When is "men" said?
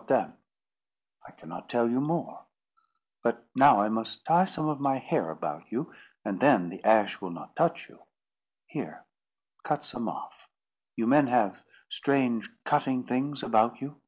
11.06-11.26